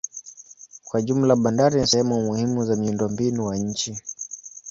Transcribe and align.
Kwa 0.83 1.01
jumla 1.01 1.35
bandari 1.35 1.79
ni 1.81 1.87
sehemu 1.87 2.21
muhimu 2.23 2.65
za 2.65 2.75
miundombinu 2.75 3.45
wa 3.45 3.57
nchi. 3.57 4.01